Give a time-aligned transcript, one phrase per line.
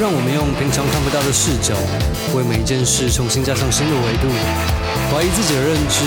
[0.00, 1.76] 让我们用平常看不到的视角，
[2.34, 4.32] 为每一件事重新加上新的维度，
[5.12, 6.00] 怀疑自己的认知，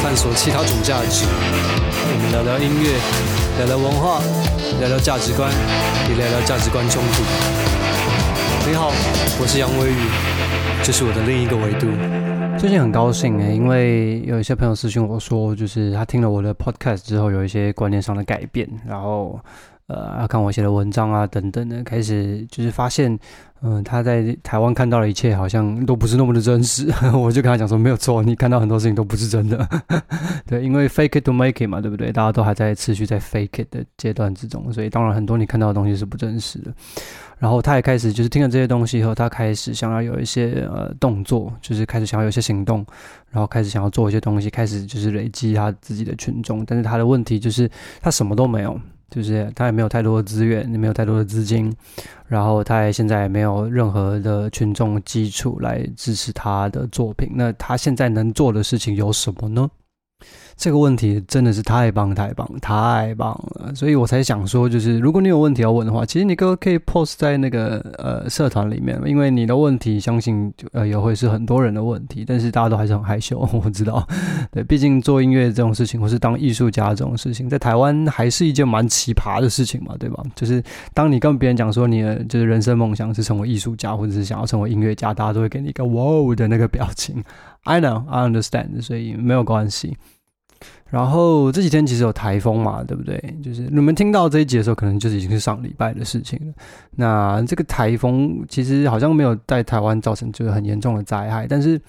[0.00, 1.26] 探索其他种价值。
[1.26, 2.94] 我们聊聊音乐，
[3.58, 4.22] 聊聊文化，
[4.78, 5.50] 聊聊价值观，
[6.08, 7.26] 也聊聊价值观冲突。
[8.70, 8.92] 你好，
[9.42, 9.98] 我是杨威宇，
[10.84, 11.88] 这是我的另一个维度。
[12.56, 19.40] 最近很高兴诶，因为有一些朋友私讯我说，就是他听了我的 podcast 之后，有一些观念上的改变，然后
[19.86, 23.18] 呃，要看我写的文章啊等等的，开始就是发现，
[23.60, 26.90] 嗯、他在台湾看到的一切好像都不是那么的真实。
[27.14, 29.68] 我就跟他讲说，没有错，你看到很多事情都不是真的。
[30.48, 32.10] 对，因为 fake it to make it 嘛，对不对？
[32.10, 36.72] 大家都还在持续在 fake it 的阶段之中，所以当然很多你看到的东西是不真实的。
[37.38, 42.86] 然后他也开始就是听了这些东西以后，他开始想要有一些呃动作，就是开始想要有一些行动，
[43.30, 46.64] 然后开始想要做一些东西，开始就是累积他自己的群众。
[46.64, 48.80] 但是他的问题就是他什么都没有，
[49.14, 51.72] 就是他也没有太多的资源，也没有太多的资金，
[52.26, 57.30] 然后他也现在也没有任何的群众基础来支持他的作品。
[57.32, 59.70] 那他现在能做的事情有什么呢？
[60.56, 74.06] 这个问题真的是太棒太棒太棒了，所以我才想说，就是如果你有问题要问的话，其实你哥可以 post 在那个呃社团里面，因为你的问题相信呃也会是很多人的问题，但是大家都还是很害羞，我知道，
[74.52, 80.22] 对，毕竟做音乐这种事情，或是当艺术家这种事情，在台湾还是一件蛮奇葩的事情嘛，对吧？
[80.36, 80.62] 就是
[80.94, 87.22] 当你跟别人讲说你的就是人生梦想是成为艺术家，或者是想要成为音乐家，大家都会给你一个哇哦的那个表情。
[87.64, 89.96] I know, I understand，所以没有关系。
[90.94, 93.36] 然后这几天其实有台风嘛，对不对？
[93.42, 96.54] 就是你们听到这一集的时候，可能就是已经是上礼拜的事情了。
[96.96, 101.80] 那这个台风其实好像没有在台湾造成就是很严重的灾害，但是。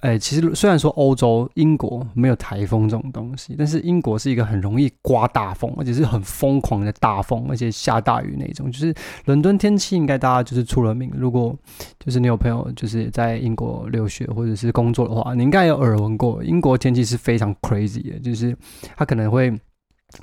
[0.00, 8.70] 哎，其实虽然说欧洲英国没有台风这种东西，但是英国是一个很容易刮大风，而且是很疯狂的大风，而且下大雨那种。
[8.72, 8.94] 就是
[9.26, 11.10] 伦敦天气应该大家就是出了名。
[11.14, 11.54] 如果
[11.98, 18.56] 就是你有朋友就是在英国留学或者是工作的话，你应该有耳闻过，英国天气是非常 crazy 的，就是
[18.96, 19.52] 它可能会。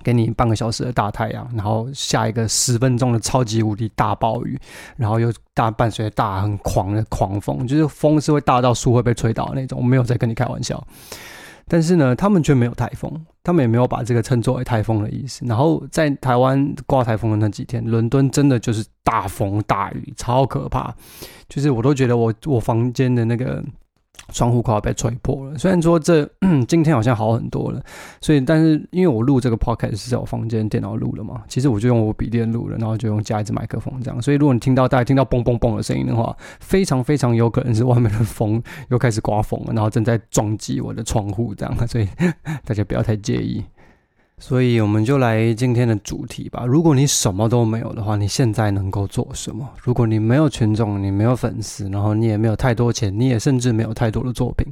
[0.04, 4.60] 给你半个小时的大太阳，然后下一个十分钟的超级无敌大暴雨，
[4.96, 9.80] 然后又大伴随大很狂的狂风，就是风是会大到树会被吹倒的那种。
[9.80, 10.86] 我没有在跟你开玩笑，
[11.68, 13.12] 但是呢，他们却没有台风，
[13.44, 15.46] 他们也没有把这个称作为台风的意思。
[15.46, 20.94] 然后在台湾刮台风的那几天，伦敦真的就是大风大雨，超可怕，
[21.50, 23.64] 就是我都觉得我我房间的那个。
[24.34, 25.58] 窗户快要被吹破了。
[25.58, 26.30] 虽然说这
[26.68, 27.82] 今天好像好很多了，
[28.22, 34.22] 所以但是因为我录这个 podcast 是在我房间电脑录了嘛，其实我就用我笔电录了，然后就用加一支麦克风这样。
[34.22, 41.88] 所以如果你听到大家听到嘣嘣嘣的声音的话，非常非常有可能是外面的风 又开始刮风了，然后正在撞击我的窗户这样。
[41.88, 42.08] 所以
[42.66, 43.64] 大家不要太介意。
[44.40, 46.64] 所以我们就来今天的主题吧。
[46.66, 49.68] 如果你什么都没有的话，你现在能够做什么？
[49.82, 54.68] 如果你没有群众，你没有粉丝，然后你也没有太多钱，你也甚至没有太多的作品，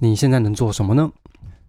[0.00, 1.10] 你现在能做什么呢？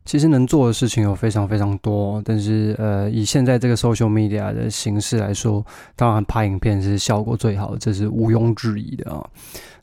[0.09, 5.63] 其实能做的事情有非常非常多，但是呃，以现在这个 social media 的形式来说，
[5.95, 9.23] 当然拍影片是效果最好，这是毋庸置疑的啊。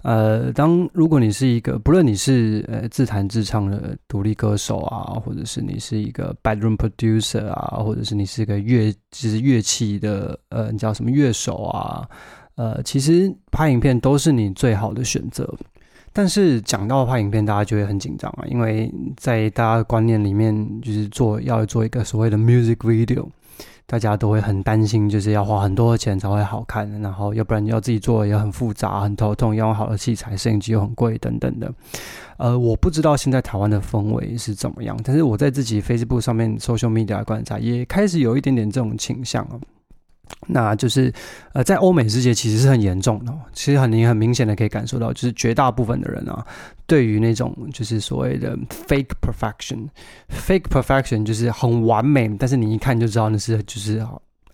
[0.02, 12.04] 呃，当如果你是一个，不论你是呃自弹自唱的独立歌手啊，或者是你是一个 bedroom producer 啊，或者是你是一个乐就是乐器的呃，你叫什么乐手啊？
[12.56, 15.48] 呃，其实拍影片都是你最好的选择。
[16.16, 23.26] 但是讲到拍影片，大家就会很紧张啊，因为在大家的观念里面，就是做要做一个所谓的 music video，
[23.84, 31.70] 大家都会很担心，就是要花很多的钱才会好看，然后要不然要自己做也很复杂、很头痛，要用好的器材，摄影机又很贵等等的。
[32.38, 39.60] 呃，我不知道现在台湾的氛围是怎么样，但是我在自己 Facebook 上面 social media 观察，也开始有一点点这种倾向啊。
[40.46, 41.12] 那就是，
[41.52, 46.46] 呃，在欧美世界其实是很严重的，其实很你很明显的可以感受到，就是绝大部分的人啊，
[46.86, 48.56] 对于那种就是所谓的
[48.88, 54.04] fake perfection，fake perfection 就是很完美，但是你一看就知道那是就是。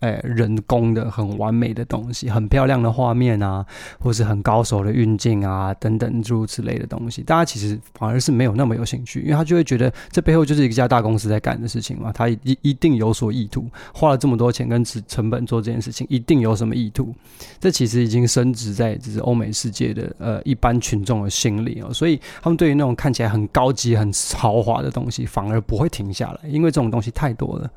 [0.03, 3.65] 哎，人工的很完美的东西，很漂亮的画面啊，
[4.01, 17.15] 或是很高手的运镜啊，等等诸如此类的东西，大家其实反而是没有那么有兴趣，因为他就会觉得这背后就是一家大公司在干的事情嘛，他一一定有所意图，花了这么多钱跟成本做这件事情，一定有什么意图，
[17.61, 27.71] 这其实已经升值在就是欧美世界的呃一般群众的心里哦，所以他们对于那种看起来很高级、很豪华的东西，反而不会停下来，因为这种东西太多了。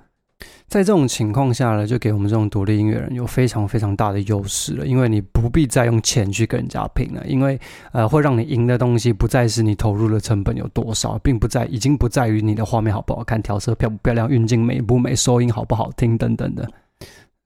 [0.69, 7.59] 在这种情况下呢，就给我们这种独立音乐人有非常非常大的优势了，因为你不必再用钱去跟人家拼了，因为
[7.93, 16.69] 呃，会让你赢的东西不再是你投入的成本有多少，并不在，已经不在于你的画面好不好看、调色漂不漂亮、运镜美不美、收音好不好听等等的。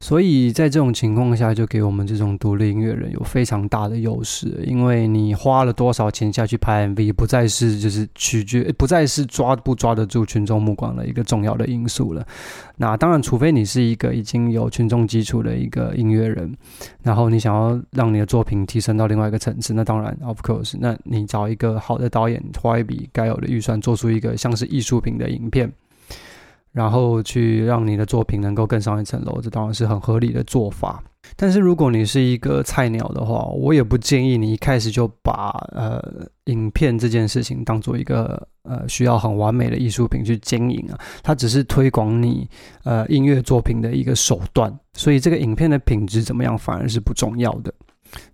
[0.02, 12.26] 所以在这种情况下，就给我们这种独立音乐人有非常大的优势，因为你花了多少钱下去拍 MV，不再是就是取决，不再是抓不抓得住群众目光的一个重要的因素了。
[12.78, 16.50] 那当然，除非你是一个已经有群众基础的一个音乐人，
[17.02, 25.70] 然后你想要让你的作品提升到另外一个层次，那当然，of course，那你找一个好的导演，花一笔该有的预算，做出一个像是艺术品的影片。
[26.72, 31.02] 然后去让你的作品能够更上一层楼，这当然是很合理的做法。
[31.36, 36.02] 但是如果你是一个菜鸟的话，我也不建议你一开始就把呃
[36.44, 42.48] 影片这件事情当做一个呃需要很完美的艺术品去经营啊，它只是推广你
[42.84, 44.74] 呃音乐作品的一个手段。
[44.94, 47.72] 所以这个影片的品质怎么样反而是不重要的。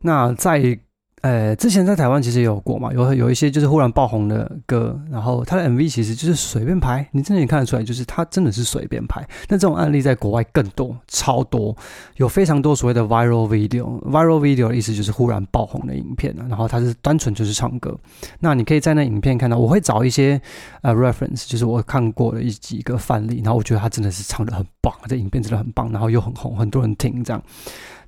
[0.01, 0.79] 那在
[1.27, 9.21] 呃，之前在台湾其实也有过嘛，有有一些就是忽然爆红的歌，然后他的 MV 其实就是随便拍，你真的也看得出来，就是他真的是随便拍。
[9.49, 11.77] 那这种案例在国外更多，超多，
[12.15, 14.01] 有非常多所谓的 viral video。
[14.09, 17.99] viral video 的意思就是忽然爆红的影片，然后他是单纯就是唱歌。
[18.39, 20.41] 那你可以在那影片看到，我会找一些
[20.83, 27.43] 呃 reference，就是我看过的一几个范例，然后我觉得他真的是唱得很棒，这影片真的很棒，然后又很红，很多人听这样。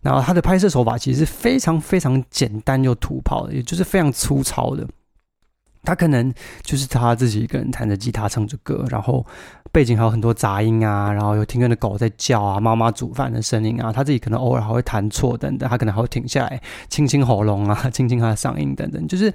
[0.02, 4.86] 然后他的拍摄手法其实是非常非常简单又土炮的，也就是非常粗糙的。
[5.84, 9.24] 他可能就是他自己一个人弹着吉他唱着歌，然后
[9.72, 16.60] 背景还有很多杂音啊，然后有庭院的狗在叫啊，妈妈煮饭的声音啊，他自己可能偶尔还会弹错等等，他可能还会停下来
[16.90, 19.32] 清清喉咙啊，清清他的嗓音等等， 就是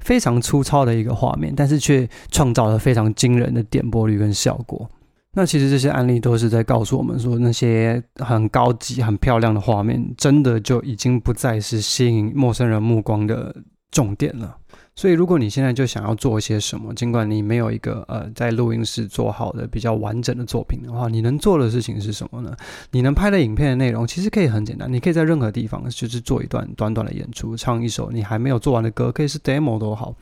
[0.00, 4.88] 非常粗糙的一个画面，但是却创造了非常惊人的点播率跟效果。
[5.34, 13.56] 那其实这些案例都是在告诉我们说，那些很高级、很漂亮的画面，真的就已经不再是吸引陌生人目光的
[13.90, 14.56] 重点了。
[14.94, 22.54] 所以，如果你现在就想要做一些什么，尽管你没有一个呃在录音室做好的比较完整的作品的话，你能做的事情是什么呢？
[22.90, 30.14] 你能拍的影片的内容其实可以很简单，你可以在任何地方就是做一段短短的演出，唱一首你还没有做完的歌，可以是 demo 都好。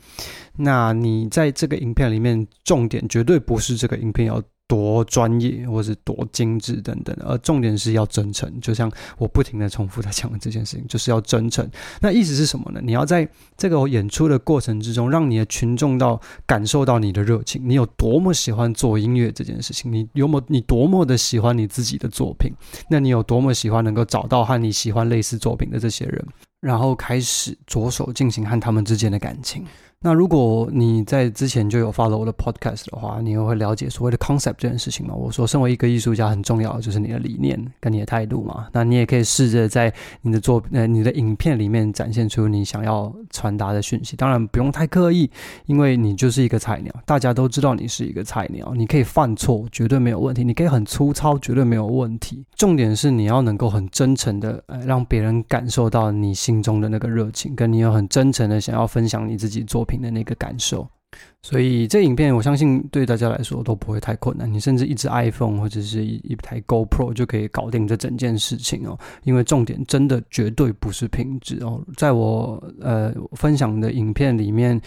[0.56, 4.40] 那你在这个影片里面，重点绝对不是这个影片要。
[4.70, 8.48] 多专业，或是多精致等等，而重点是要真诚。
[8.60, 8.88] 就像
[9.18, 11.68] 我不停的重复在讲的这件事情， 就是要真诚。
[12.00, 12.80] 那意思是什么呢？
[12.80, 22.52] 你要在这个演出的过程之中，让你的群众到感受到你的热情，你有多么喜欢做音乐这件事情，你有么你多么的喜欢你自己的作品，
[22.88, 26.24] 那你有多么喜欢能够找到和你喜欢类似作品的这些人，
[26.60, 29.64] 然后开始着手进行和他们之间的感情。
[30.02, 35.14] 那如果你在之前就有 follow 我的 podcast 的话，你也会了解所谓的 concept 这件事情嘛。
[35.14, 38.68] 我说，身为一个艺术家，很重要的就是你的理念跟你的态度嘛。
[38.72, 39.92] 那你也可以试着在
[40.22, 44.16] 你的作呃你的影片里面展现出你想要传达的讯息。
[44.16, 45.30] 当然不用太刻意，
[45.66, 50.42] 因为你就是一个菜鸟，大家都知道你是一个菜鸟，你可以犯错，绝对没有问题。
[50.42, 52.42] 你可以很粗糙，绝对没有问题。
[52.56, 60.88] 重点是你要能够很真诚的呃让别人感受到你心中的那个热情，跟你有很真诚的想要分享你自己作品品的那个感受，
[61.42, 64.50] 所以这影片我相信对大家来说都不会太困难。
[64.52, 68.96] 你甚至一支 iPhone 或者是一一台 GoPro 就可以搞定这整件事情哦。
[69.24, 71.82] 因为重点真的绝对不是品质哦。
[71.96, 74.80] 在我呃分享的影片里面，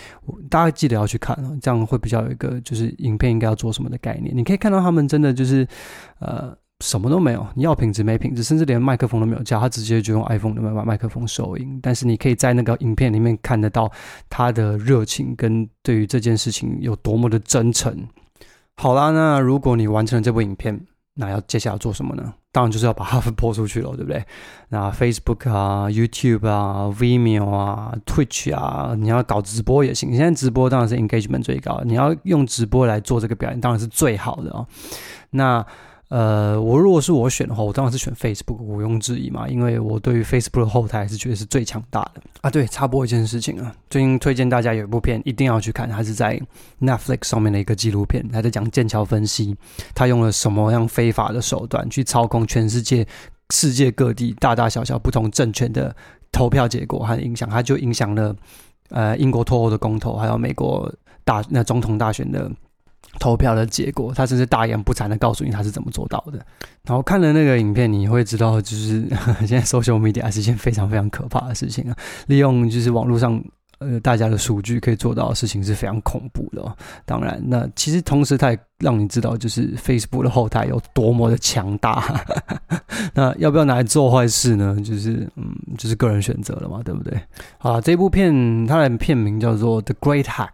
[0.50, 4.36] 大家记得要去看哦，这样会比较有一个就是影片应该要做什么的概念。
[4.36, 5.68] 你可以看到他们真的就是
[6.20, 6.56] 呃。
[6.80, 11.80] 什么都没有，你要品质没品质，甚至连麦克风都没有加，他直接就用 iPhone 的麦麦克风收音。
[11.82, 13.90] 但是你可以在那个影片里面看得到
[14.30, 17.96] 他的热情跟对于这件事情有多么的真诚。
[18.76, 20.78] 好啦，那如果你完成了这部影片，
[21.14, 22.34] 那要接下来做什么呢？
[22.52, 24.24] 当然就是要把它播出去了，对不对？
[24.70, 30.12] 那 Facebook 啊、YouTube 啊、Vimeo 啊、Twitch 啊，你要搞直播也行。
[30.16, 34.68] 现在直播当然是 engagement 最高，你要用直播来做这个表演，当然是最好的哦。
[35.32, 35.66] 那
[36.14, 42.52] 呃，我如果是我选的话，我当然是选 Facebook，毋庸置疑嘛，因为我对于 Facebook 的后台是觉得是最强大的啊。
[42.52, 46.40] 对，插播一件事情啊，最近推荐大家有一部片一定要去看，它是在
[46.80, 49.56] Netflix 上面的一个纪录片，它在讲剑桥分析，
[49.96, 53.08] 他用了什么样非法的手段去操控全世界
[53.50, 55.96] 世界各地大大小小不同政权的
[56.32, 58.36] 投票结果和影响，它就影响了
[58.90, 60.94] 呃英国脱欧的公投，还有美国
[61.24, 62.52] 大那总统大选的。
[63.20, 66.44] 投票的结果，他甚至大言不惭的告诉你他是怎么做到的。
[66.84, 69.08] 然后看了那个影片，你会知道，就是
[69.46, 71.96] 现在 social media 是一件非常非常可怕的事情啊！
[72.28, 73.42] 利用就是网络上
[73.78, 76.76] 呃大家的数据可以做到的事情是非常恐怖的哦。
[77.06, 82.04] 当然，那其实同时它也让你知道，就是 Facebook 的后台有多么的强大。
[83.14, 84.76] 那要不要拿来做坏事呢？
[84.84, 87.18] 就是嗯，就是个人选择了嘛，对不对？
[87.60, 90.50] 好，这部片它的片名叫做《The Great Hack》，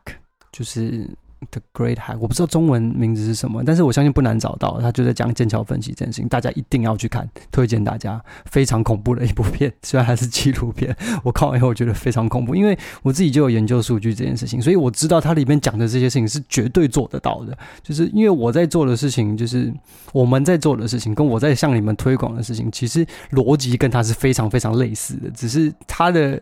[0.51, 1.09] 就是。
[1.51, 4.79] The Great Hack，我不知道中文名字是什么，但是我相信不难找到。
[4.81, 8.21] 他就在讲剑桥分析这件事情，大家一定要去看，推荐大家。
[8.45, 17.57] 非常恐怖的一部片，虽然还是纪录片， 我看完以后我觉得非常恐怖，因为我自己就有研究数据这件事情，所以我知道它里面讲的这些事情是绝对做得到的。
[17.81, 19.73] 就是因为我在做的事情，就是
[20.11, 26.41] 我们在做的事情，跟我在向你们推广的事情，其实逻辑跟它是非常非常类似的，只是它的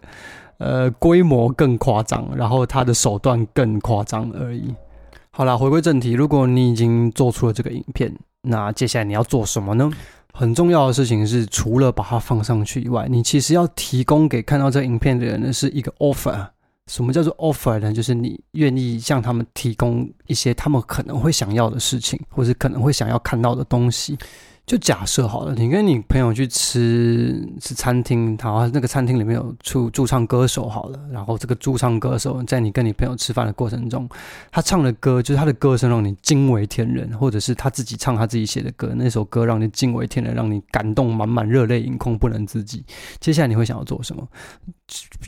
[0.58, 4.74] 呃规模更夸张，然后它的手段更夸张而已。
[5.38, 9.88] 好啦，回归正题，如果你已经做出了这个影片，那接下来你要做什么呢？
[10.34, 16.44] 很重要的事情是，除了把它放上去以外，你其实要提供给看到这影片的人呢，是一个 offer。
[16.88, 17.94] 什么叫做 offer 呢？
[17.94, 24.18] 就是你愿意向他们提供一些他们可能会想要的事情，或是可能会想要看到的东西。
[24.68, 34.08] 就假设好了，你跟你朋友去吃吃餐厅，好，那个餐厅里面有驻驻唱歌手好了，然后这个驻唱歌手在你跟你朋友吃饭的过程中，
[34.52, 42.84] 他唱的歌就是他的歌声让你惊为天人，或者是他自己唱他自己写的歌，那首歌让你惊为天人，让你感动满满，热泪盈眶，不能自己。
[43.22, 44.28] 接下来你会想要做什么？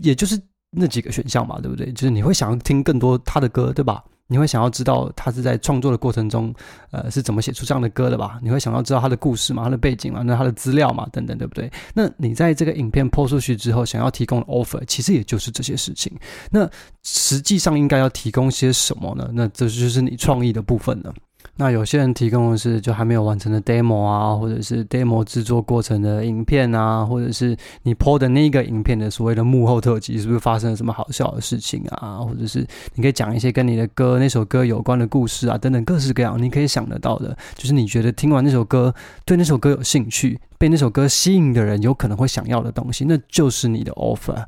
[0.01, 0.37] 也就是
[0.71, 1.91] 那几个选项嘛，对不对？
[1.93, 4.03] 就是你会想要听更多他的歌，对吧？
[4.31, 6.53] 你会想要知道他是在创作的过程中，
[6.91, 8.39] 呃，是怎么写出这样的歌的吧？
[8.43, 11.71] 你会想要知道他的故事嘛，他的背景嘛，那他的资料嘛，等等，对不对？
[11.95, 16.15] 那你在这个影片 PO 出去之后，想要提供的 offer，其实也就是这些事情。
[16.51, 16.69] 那
[17.01, 19.27] 实际上应该要提供些什么呢？
[19.33, 21.11] 那这就是你创意的部分了。
[21.59, 32.19] 那有些人提供的是就还没有完成的 demo 啊，或者是 demo 制作过程的影片啊，或者是你 po 的那个影片的所谓的幕后特辑，是不是发生了什么好笑的事情啊？
[32.19, 44.45] 或者是你可以讲一些跟你的歌那首歌有关的故事啊，等等各式各样你可以想得到的，就是你觉得听完那首歌对那首歌有兴趣，被那首歌吸引的人有可能会想要的东西，那就是你的 offer。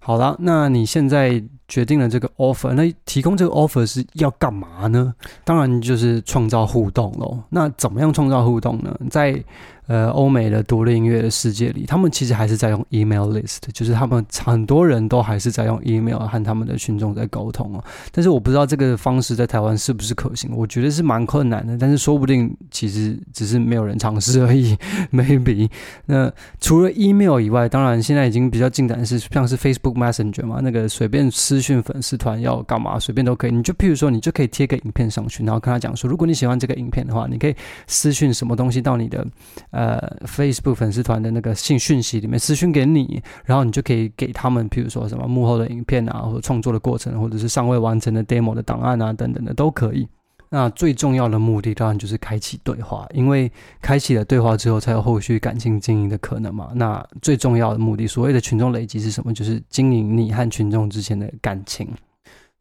[0.00, 1.40] 好了，那你现在。
[1.70, 5.14] 决定了这个 offer，那提供这个 offer 是要干嘛呢？
[5.44, 7.38] 当然就是创造互动喽。
[7.48, 8.94] 那怎么样创造互动呢？
[9.08, 9.42] 在
[9.86, 17.82] 呃，欧美的独立音乐的世界里，他们其实还是在用 email list，就是他们很多人都还是在用 email 和他们的群众在沟通哦。
[18.12, 21.76] 但是我不知道这个方式在台湾是不是可行，我觉得是蛮困难的。
[21.76, 24.76] 但是说不定其实只是没有人尝试而已，
[25.12, 25.68] maybe。
[26.06, 31.28] 那除了 email 以外，当然现在已经比较进展是像是 Facebook Messenger 嘛，那个随便
[31.60, 33.50] 讯粉丝团要干嘛，随便都可以。
[33.50, 37.54] 你就譬如说，你就可以贴个影片上去，然后跟他讲说，如果你喜欢这个影片的话，你可以
[37.86, 39.26] 私讯什么东西到你的。
[39.70, 50.08] 呃，Facebook 粉丝团的那个信讯息里面私讯给你，然后你就可以给他们，譬如说什么幕后的影片啊，或者创作的过程，或者是尚未完成的 demo 的档案啊，等等的都可以。
[50.52, 56.70] 那最重要的目的当然就是开启对话，因为开启了对话之后，才有后续感情经营的可能嘛。
[56.74, 59.32] 那最重要的目的，所谓的群众累积是什么？
[59.32, 61.88] 就是经营你和群众之间的感情。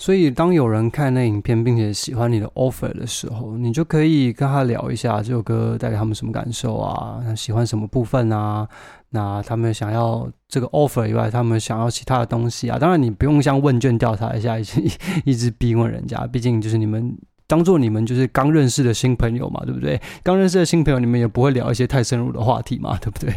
[0.02, 8.66] 所以，当有人看那影片并且喜欢你的 offer 的时候，你就可以跟他聊一下这首歌带给他们什么感受啊，喜欢什么部分啊？
[9.10, 12.80] 那他们想要这个 offer 以外，他们想要其他的东西啊？
[12.80, 14.82] 当然，你不用像问卷调查一下，一直
[15.26, 17.14] 一直逼问人家，毕竟就是你们
[17.50, 20.00] 当做你们就是刚认识的新朋友嘛，对不对？
[20.22, 23.34] 刚认识的新朋友，你们也不会聊一些太深入的话题嘛，对不对？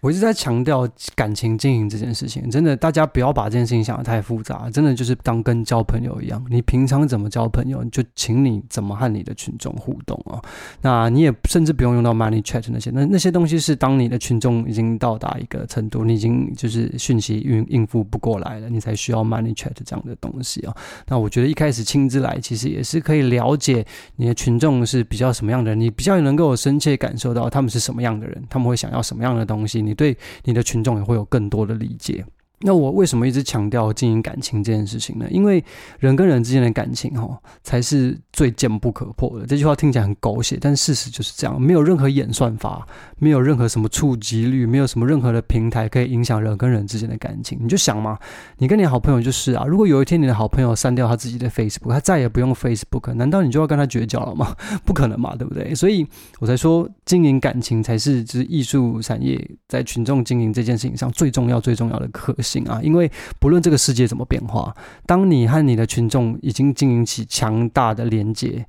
[0.00, 10.40] 我一直在强调感情经营这件事情，真的，大家不要把这件事情想得太复杂，真的就是当跟交朋友一样，你平常怎么交朋友，就请你怎么和你的群众互动啊。
[10.82, 20.72] 那你也甚至不用用到 money chat 那些，那那些东西是当你的群众已经到达一个程度，你已经就是讯息应应付不过来了，你才需要 money chat 这样的东西啊。
[21.08, 29.87] 那我觉得一开始亲自来，其实也是可以了解你的群众是比较什么样的人，你比较能够深切感受到他们是什么样的人，他们会想要什么样的东西。
[29.88, 32.24] 你对你的群众也会有更多的理解。
[32.60, 35.26] 那我为什么一直强调经营感情这件事情呢？
[35.30, 35.64] 因为
[36.00, 39.46] 人跟人之间的感情，哈，才是最坚不可破的。
[39.46, 41.60] 这句话听起来很狗血，但事实就是这样。
[41.60, 42.86] 没有任何演算法，
[43.18, 47.58] 没有任何什么触及率，没有什么任何的平台可以影响人跟人之间的感情。
[47.60, 48.18] 你就想嘛，
[48.58, 54.56] 你跟你好朋友就是啊，如果有一天你的好朋友删掉他自己的 Facebook，他再也不用 Facebook，难道你就要跟他绝交了吗？
[54.84, 55.74] 不可能嘛，对不对？
[55.74, 56.06] 所以
[56.40, 59.38] 我才说，经营感情才是就是艺术产业
[59.68, 62.34] 在群众经营这件事情上最重要、最重要的核
[62.68, 64.74] 啊，因为不论这个世界怎么变化，
[65.04, 68.64] 当你和你的群众已经经营起强大的连接，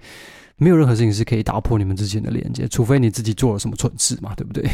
[0.57, 4.69] 没有任何事情是可以打破你们之间的连接，除非你自己做了什么蠢事嘛，对不对？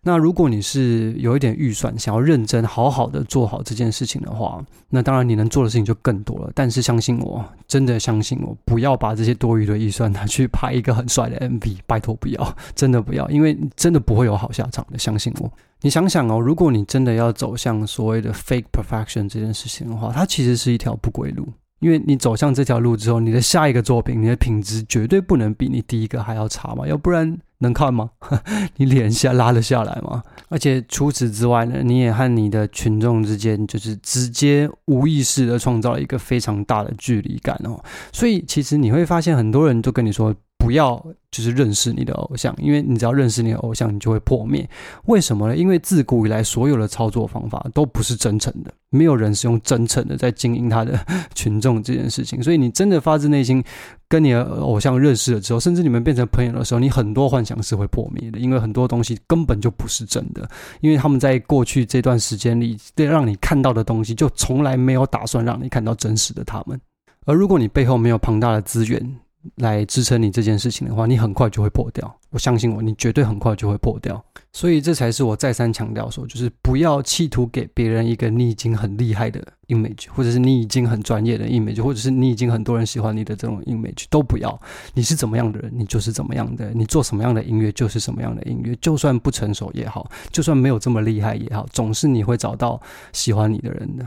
[0.00, 6.50] 那如果你是有一点预算，想要认真好好的做好这件事情的话，那当然你能做的事情就更多了。
[6.54, 15.52] 但是相信我，真的相信我，不要把这些多余的预算拿去拍一个很帅的 MV， 拜托不要，真的不要，因为真的不会有好下场的，相信我。
[15.80, 21.46] 你想想哦，如果你真的要走向所谓的 fake perfection 这件事情的话，它其实是一条不归路。
[21.80, 28.10] 因为你走向这条路之后，你的下一个作品，你的品质绝对不能比你第一个还要差嘛，要不然能看吗？
[28.76, 30.22] 你脸下拉得下来吗？
[30.48, 37.78] 而且除此之外呢，你也和你的群众之间就是直接无意识的创造了一个非常大的距离感哦。
[38.12, 40.34] 所以其实你会发现，很多人都跟你说。
[40.58, 44.68] 不要就是认识你的偶像，因为你只要认识你的偶像，你就会破灭。
[45.06, 45.56] 为什么呢？
[45.56, 50.98] 因为自古以来，所有的操作方法都不是真诚的，没有人是用真诚的在经营他的
[51.34, 52.42] 群众这件事情。
[52.42, 53.62] 所以，你真的发自内心
[54.08, 60.48] 跟你的偶像认识了之后，甚至你们变成朋友的时候，你很多幻想是会破灭的，因为很多东西根本就不是真的。
[60.80, 66.78] 因为他们在过去这段时间里，对让你看到的东西，就从来没有打算让你看到真实的他们。
[67.26, 69.16] 而如果你背后没有庞大的资源，
[69.56, 72.12] 来支撑你这件事情的话，你很快就会破掉。
[72.30, 74.22] 我相信我，你绝对很快就会破掉。
[74.52, 84.60] 所以这才是我再三强调说，就是不要企图给别人一个你已经很厉害的 image，或者是你已经很专业的 image，或者是你已经很多人喜欢你的这种 image，都不要。
[84.94, 86.70] 你是怎么样的人，你就是怎么样的。
[86.74, 88.76] 你做什么样的音乐，就是什么样的音乐。
[88.80, 92.80] 就算不成熟也好，就算没有这么厉害也好，总是你会找到
[93.12, 94.06] 喜欢你的人的。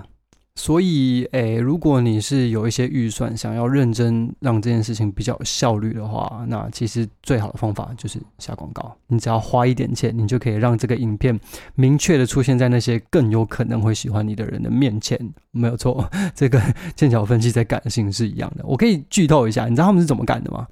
[0.56, 8.94] 所以，诶，如果你是有一些预算，想要认真让这件事情比较有效率的话，那其实最好的方法就是下广告。
[9.08, 11.40] 你只要花一点钱，你就可以让这个影片
[11.76, 15.18] 明确的出现在那些更有可能会喜欢你的人的面前。
[15.52, 16.62] 没有错， 这个
[16.96, 18.64] 剑桥分析在感性是一样的。
[18.66, 20.68] 我可以剧透一下，你知道他们是怎么干的吗？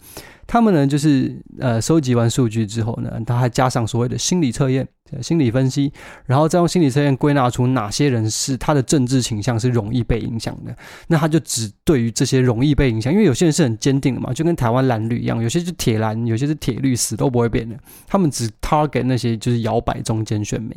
[0.52, 4.88] 他们呢，就是呃，收集完数据之后呢，他还加上所谓的心理测验。
[5.24, 5.92] 心理分析，
[6.28, 10.76] 然后再用心理测验归纳出哪些人是他的政治倾向是容易被影响的，
[11.08, 17.76] 那他就只对于这些容易被影响，因为有些人是很坚定的嘛，就跟台湾蓝绿一样，有些是铁蓝，有些是铁绿，死都不会变的。
[18.06, 20.72] 他们只 target 那些就是摇摆中间选民，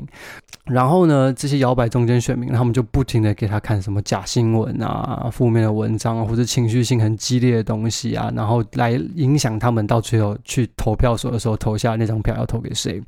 [0.65, 13.01] 然后呢，这些摇摆中间选民，他们就不停的给他看什么假新闻啊、负面的文章啊，或者情绪性很激烈的东西啊，然后来影响他们到最后去投票所的时候投下那张票要投给谁。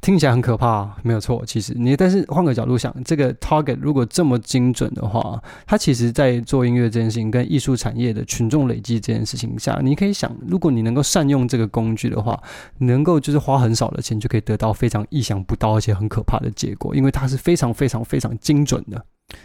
[0.00, 1.42] 听起来很可怕，没有错。
[1.46, 12.38] 其实你，但是换个角度想，这个 target 如果这么精准的话，它其实在做音乐这件事情跟艺术产业的群众累积这件事情下，你可以想，如果你能够善用这个工具的话，
[12.78, 19.02] 能够就是花很少的钱就可以得到非常意想不到而且很可怕的结果，因为它是非常非常非常精准的。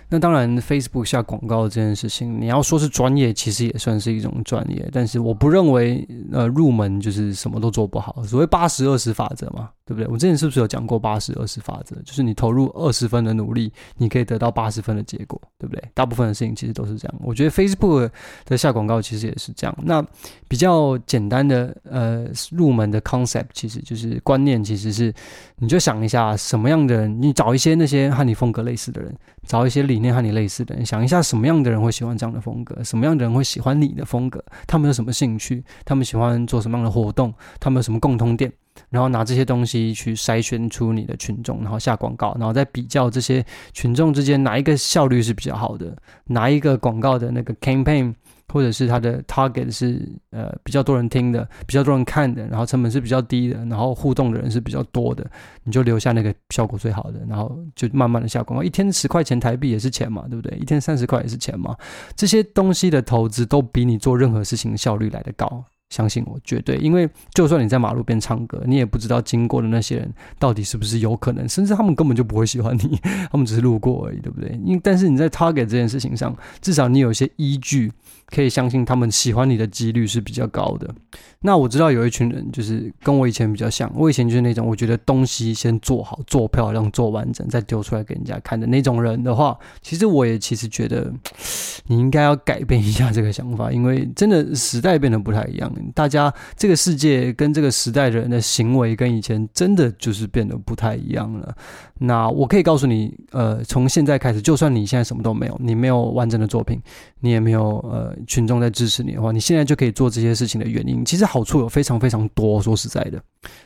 [0.10, 4.88] 那当然，Facebook 下广告这件事情，你要说是专业，其实也算是一种专业。
[4.92, 8.24] 但是我不认为，呃，入门就是什么都做不好。
[8.24, 10.08] 所谓八十二十法则嘛，对不对？
[10.08, 11.96] 我之前是不是有讲过八十二十法则？
[12.04, 15.84] 就是你投入二十分的努力，你可以得到八十分的结果，对不对？
[15.96, 17.16] 大部分的事情其实都是这样。
[17.24, 18.08] 我觉得 Facebook
[18.46, 19.76] 的下广告其实也是这样。
[19.82, 20.06] 那
[20.48, 25.12] 比较简单的，呃，入门的 concept 其实就是观念，其实是
[25.58, 29.12] 你就想一下什么样的人，你找一些那些和你风格类似的人，
[29.48, 38.52] 找一些理念和你类似的人，想一下什么样的人会喜欢这样的风格，什么样的人会喜欢你的风格，他们有什么兴趣，他们喜欢做什么样的活动，他们有什么共通点，
[38.90, 48.14] 然后拿这些东西去筛选出你的群众，然后下广告，然后再比较这些群众之间哪一个效率是比较好的，哪一个广告的那个 campaign。
[48.52, 55.24] 或者是它的 target 是呃比较多人听的，比较多人看的，然后成本是比较低的，然后互动的人是比较多的，
[55.64, 60.58] 你就留下那个效果最好的，然后就慢慢的下广告，一天十块钱台币也是钱嘛，对不对？
[60.58, 61.76] 一天三十块也是钱嘛，
[62.16, 65.64] 这些东西的投资都比你做任何事情效率来得高。
[65.90, 73.00] 相信我，绝对，因为就算你在马路边唱歌，你也不知道经过的那些人到底是不是有可能，甚至他们根本就不会喜欢你，
[73.32, 74.60] 他们只是路过而已，对不对？
[74.64, 77.92] 因但是你在 target 这件事情上，至少你有一些依据，
[78.28, 80.94] 可以相信他们喜欢你的几率是比较高的。
[81.42, 91.12] 那我知道有一群人就是跟我以前比较像，我以前就是那种我觉得东西先做好、做漂亮、做完整，再丢出来给人家看的那种人的话，其实我也其实觉得
[91.88, 95.74] 你应该要改变一下这个想法，因为真的时代变得不太一样。
[95.94, 101.56] 大家这个世界跟这个时代的人的行为跟以前真的就是变得不太一样了。
[102.02, 106.82] 那我可以告诉你，呃，从现在开始，就算你现在什么都没有，你没有完整的作品，
[107.20, 112.62] 你也没有呃群众在支持你的话，你现在就可以做这些事情的原因，其实好处有非常非常多。
[112.62, 113.22] 说实在的，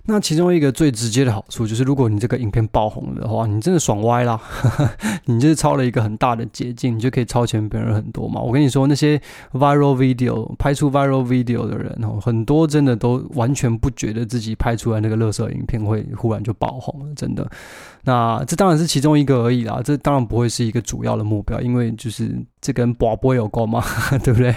[0.06, 4.40] 那其中一个最直接的好处就是，如果你这个影片爆红了的话，你真的爽歪啦，
[5.26, 8.42] 你就是抄了一个很大的捷径，你就可以超前别人很多嘛。
[8.42, 9.20] 我跟你说，那些
[9.52, 17.50] viral video 拍出 viral video 的人很多真的都完全不觉得自己拍出来那个垃圾影片会忽然就爆红了，真的。
[18.04, 23.84] 那这当然是其中一个而已啦，这当然不会是一个主要的目标，因为就是这跟博杯有关嘛，
[24.24, 24.56] 对不对？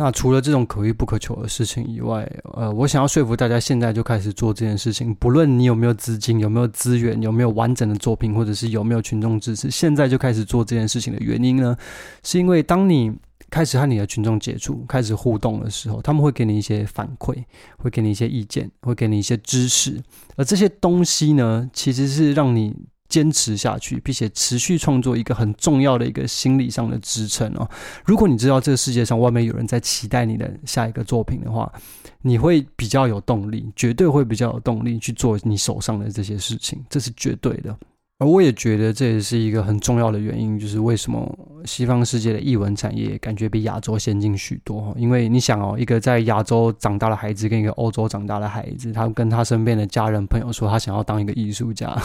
[0.00, 11.76] 那除了这种可遇不可求的事情以外，呃，我想要说服大家现在就开始做这件事情，不论你有没有资金、有没有资源、有没有完整的作品，或者是有没有群众支持，现在就开始做这件事情的原因呢，
[12.22, 13.12] 是因为当你
[13.50, 17.44] 开始和你的群众接触，开始互动的时候，他们会给你一些反馈，
[17.78, 20.02] 会给你一些意见，会给你一些支持，
[20.36, 22.74] 而这些东西呢，其实是让你。
[23.08, 27.66] 坚持下去，并且持续创作一个很重要的一个心理上的支撑哦。
[28.04, 31.72] 如果你知道这个世界上外面有人在期待你的下一个作品的话，
[32.20, 37.74] 你会比较有动力，绝对会比较有动力去做你手上的这些事情，这是绝对的。
[38.20, 44.92] 而我也觉得这也是一个很重要的原因，就是为什么西方世界的艺文产业感觉比亚洲先进许多。
[44.98, 51.96] 因为你想哦，一个在亚洲长大的孩子跟一个欧洲长大的孩子，他跟他身边的家人朋友说他想要当一个艺术家，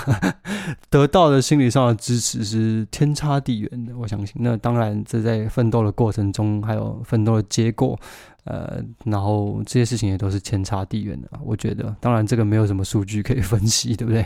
[0.92, 3.98] 得到的心理上的支持是天差地远的。
[3.98, 8.00] 我相信，那当然这在奋斗的过程中，还有奋斗的结果，
[8.44, 11.28] 呃，然后这些事情也都是天差地远的。
[11.44, 14.24] 我觉得，当然这个没有什么数据可以分析，对不对？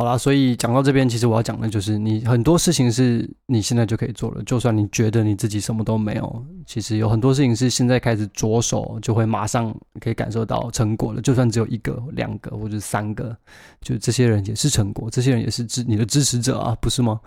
[0.00, 4.42] 好啦，所以讲到这边，其实我要讲的就是，你很多事情是你现在就可以做了。
[4.44, 11.20] 就算你觉得你自己什么都没有，其实有很多事情是现在开始着手，就会马上可以感受到成果了。
[11.20, 13.36] 就算只有一个、两个或者三个，
[13.82, 17.20] 就这些人也是成果，这些人也是支你的支持者啊，不是吗？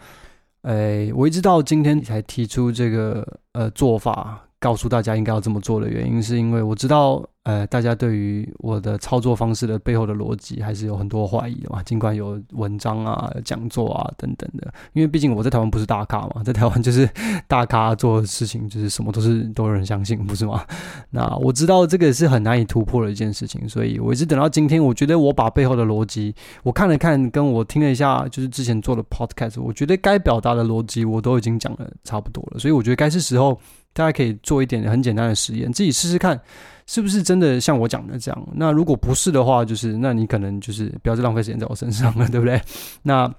[0.64, 4.44] 哎，我一直到今天才提出这个呃做法。
[4.64, 11.84] 告诉大家应该要这么做的原因，是因为我知道，呃，大家对于我的操作方式的背后的逻辑还是有很多怀疑的嘛。
[11.84, 17.10] 尽管有文章啊、讲座啊等等的，因为毕竟我在台湾不是大咖嘛， 在台湾就是
[17.46, 20.64] 大咖做的事情，就是什么都是都有人相信， 不是吗？
[21.10, 33.60] 那我知道这个是很难以突破的一件事情，所以我一直等到今天，我觉得我把背后的逻辑，我看了看，跟我听了一下，就是之前做的 podcast，我觉得该表达的逻辑我都已经讲了差不多了，所以我觉得该是时候。
[33.94, 36.40] 大家可以做一点很简单的实验，自己试试看，
[36.88, 38.48] 是不是真的像我讲的这样。
[38.56, 42.60] 那如果不是的话，就是那你可能就是不要再浪费时间在我身上了，对不对？
[43.04, 43.32] 那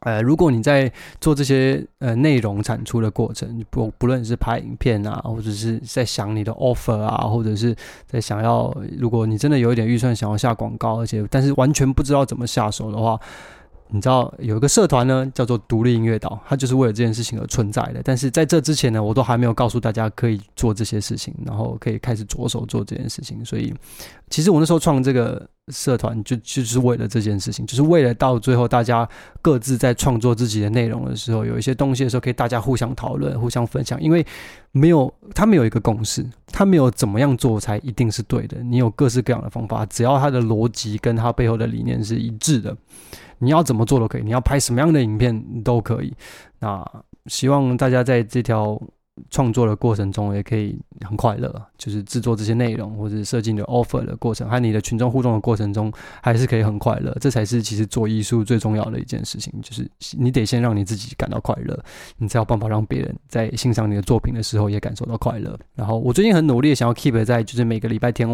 [0.00, 7.74] 呃，如果你在做这些呃内容产出的过程，不不论是拍影片啊，或者是在想你的 offer 啊，或者是
[8.06, 13.20] 在想要，如果你真的有一点预算想要下广告，而且但是完全不知道怎么下手的话。
[13.94, 18.00] 你知道有一个社团呢，叫做独立音乐岛，它就是为了这件事情而存在的。
[18.02, 23.44] 但是在这之前呢，我都还没有告诉大家可以做这些事情，然后可以开始着手做这件事情。
[23.44, 23.72] 所以，
[24.30, 29.08] 其实我那时候创这个社团就就是为了这件事情，就是为了到最后大家
[29.40, 34.02] 各自在创作自己的内容的时候，有一些东西的时候，可以大家互相讨论、互相分享。
[34.02, 34.26] 因为
[34.72, 38.60] 没有他没有一个共识，他没有怎么样做才一定是对的。
[38.60, 42.76] 你有各式各样的方法，只要他的逻辑跟他背后的理念是一致的。
[43.44, 46.12] 你要怎么做都可以，你要拍什么样的影片都可以。
[46.58, 46.84] 那
[47.26, 48.80] 希望大家在这条
[49.30, 57.16] 创作的过程中也可以很快乐，就是制作这些内容或者设计你的 offer 的过程，和你的群众互动的过程中，还是可以很快乐。
[57.20, 61.78] 这才是其实做艺术最重要的一件事情，就是你得先让你自己感到快乐，
[62.18, 65.56] 你才有办法让别人在欣赏你的作品的时候也感受到快乐。
[65.76, 68.28] 然后我最近很努力想要 keep 在就是每个礼拜天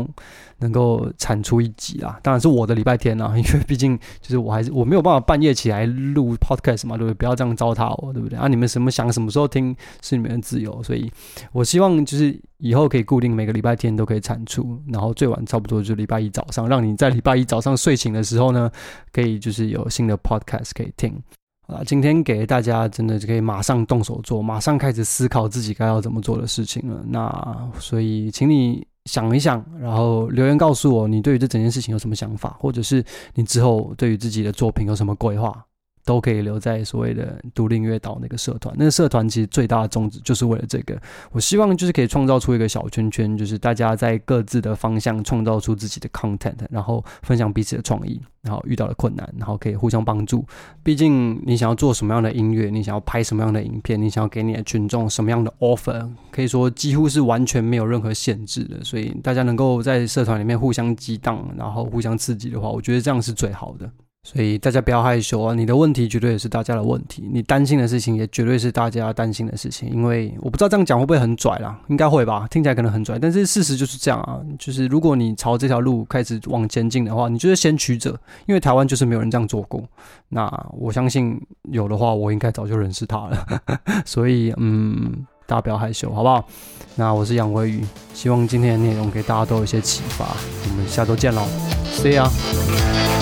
[0.60, 7.14] 能够产出一集啊，当然是我的礼拜天啊，因为毕竟就是我还是我没有办法半夜起来录 podcast 嘛，对不对？
[7.14, 8.38] 不要这样糟蹋我，对不对？
[8.38, 10.69] 啊，你们什么想什么时候听是你们的自由。
[10.82, 11.10] 所以，
[11.52, 18.70] 我希望就是以后可以固定每个礼拜天都可以产出，然后最晚差不多就礼拜一早上，让你在礼拜一早上睡醒的时候呢，
[19.12, 21.12] 可以就是有新的 podcast 可以听。
[21.66, 27.02] 好啦，今天给大家真的就可以马上动手做，马上开始思考自己该要怎么做的事情了。
[27.08, 33.04] 那所以，请你想一想，然后留言告诉我你对于这整件事情有什么想法，或者是
[33.34, 35.64] 你之后对于自己的作品有什么规划。
[36.10, 38.74] 都可以留在所谓的独立音乐岛那个社团。
[38.76, 41.00] 那个社团其实最大的宗旨就是为了这个。
[41.30, 50.44] 我希望就是可以创造出一个小圈圈，就是大家在各自的方向创造出自己的 content，然后分享彼此的创意，然后遇到了困难，然后可以互相帮助。
[50.82, 58.82] 毕竟你想要做什么样的音乐，你想要拍什么样的影片，你想要给你的群众什么样的 offer，可以说几乎是完全没有任何限制的。
[58.82, 63.88] 所以大家能够在社团里面互相激荡，然后互相刺激的话，我觉得这样是最好的。
[64.22, 65.54] 所以大家不要害羞啊！
[65.54, 69.88] 你的问题绝对也是大家的问题，你担心的事情也绝对是大家担心的事情。
[69.88, 72.46] 因为我不知道这样讲会不会很拽啦，应该会吧？
[72.50, 74.38] 听起来可能很拽，但是事实就是这样啊！
[74.58, 78.10] 就是如果你朝这条路开始往前进的话，你就是先驱者，
[78.46, 79.82] 因为台湾就是没有人这样做过。
[80.28, 80.46] 那
[80.78, 83.46] 我相信有的话，我应该早就认识他了。
[84.04, 86.46] 所以，嗯，大家不要害羞，好不好？
[86.94, 90.26] 那我是杨威宇，希望今天的内容给大家都有一些启发。
[90.26, 91.42] 我们下周见喽
[91.94, 93.19] ，See ya。